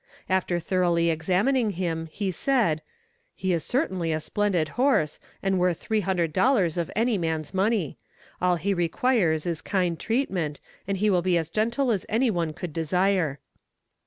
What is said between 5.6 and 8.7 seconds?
three hundred dollars of any man's money; all